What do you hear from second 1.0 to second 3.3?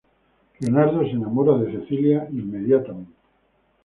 se enamora de Cecilia inmediatamente.